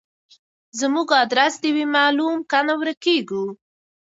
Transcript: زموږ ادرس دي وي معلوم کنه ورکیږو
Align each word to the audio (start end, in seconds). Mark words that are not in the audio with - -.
زموږ 0.79 1.07
ادرس 1.23 1.53
دي 1.63 1.69
وي 1.75 1.85
معلوم 1.95 2.35
کنه 2.51 2.73
ورکیږو 2.79 3.43